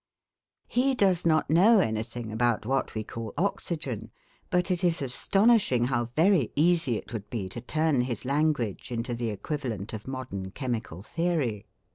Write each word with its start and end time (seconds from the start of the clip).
He 0.65 0.95
does 0.95 1.27
not 1.27 1.47
know 1.51 1.77
anything 1.77 2.31
about 2.31 2.65
what 2.65 2.95
we 2.95 3.03
call 3.03 3.35
oxygen; 3.37 4.09
but 4.49 4.71
it 4.71 4.83
is 4.83 4.99
astonishing 4.99 5.83
how 5.85 6.05
very 6.15 6.51
easy 6.55 6.95
it 6.97 7.13
would 7.13 7.29
be 7.29 7.47
to 7.49 7.61
turn 7.61 8.01
his 8.01 8.25
language 8.25 8.91
into 8.91 9.13
the 9.13 9.29
equivalent 9.29 9.93
of 9.93 10.07
modern 10.07 10.49
chemical 10.53 11.03
theory. 11.03 11.67